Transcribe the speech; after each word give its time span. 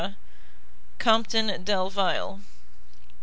COMPTON 0.97 1.63
DELVILE. 1.63 2.41